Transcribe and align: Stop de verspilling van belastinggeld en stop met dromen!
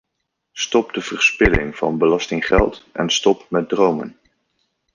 Stop 0.53 0.93
de 0.93 1.01
verspilling 1.01 1.75
van 1.77 1.97
belastinggeld 1.97 2.85
en 2.93 3.09
stop 3.09 3.45
met 3.49 3.69
dromen! 3.69 4.17